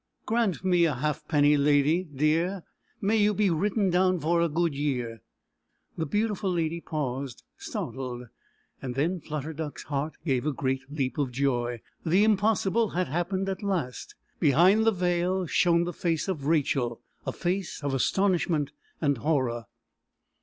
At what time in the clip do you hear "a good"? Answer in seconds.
4.41-4.73